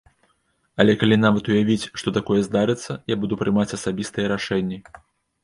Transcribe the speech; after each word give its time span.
Але 0.83 0.95
калі 1.03 1.17
нават 1.25 1.49
уявіць, 1.51 1.89
што 1.99 2.09
такое 2.17 2.39
здарыцца, 2.47 2.91
я 3.13 3.19
буду 3.27 3.39
прымаць 3.43 3.69
асабістыя 3.79 4.35
рашэнні. 4.35 4.83